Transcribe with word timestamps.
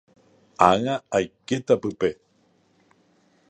Ág̃a 0.69 0.95
aikéta 1.15 1.75
pype. 1.81 2.09